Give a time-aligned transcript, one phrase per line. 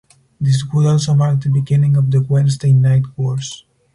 [0.39, 3.65] This would also mark the beginning of the "Wednesday Night Wars".